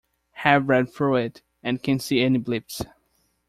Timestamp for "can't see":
1.83-2.21